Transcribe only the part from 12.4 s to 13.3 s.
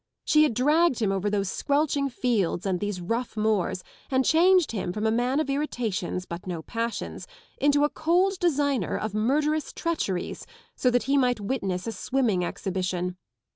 exhibition!